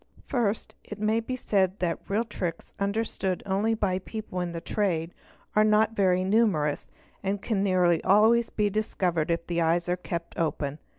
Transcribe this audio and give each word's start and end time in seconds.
First 0.25 0.73
it 0.83 0.97
may 0.99 1.19
be 1.19 1.35
said 1.35 1.77
that 1.77 2.09
real 2.09 2.23
tricks 2.25 2.73
understood 2.79 3.43
only 3.45 3.75
by 3.75 3.99
people 3.99 4.39
in 4.39 4.51
the 4.51 4.59
trade 4.59 5.13
are 5.55 5.63
not 5.63 5.95
very 5.95 6.23
numerous 6.23 6.87
and 7.21 7.39
can 7.39 7.61
nearly 7.61 8.03
always 8.03 8.49
be 8.49 8.67
discovered 8.67 9.29
if 9.29 9.45
the 9.45 9.61
eyes 9.61 9.87
are 9.87 9.97
kept 9.97 10.35
open. 10.39 10.79